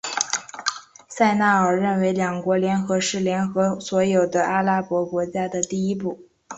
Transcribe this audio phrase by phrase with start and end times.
[0.03, 6.23] 纳赛尔认为两国联合是联合所有阿拉伯国家的第一步。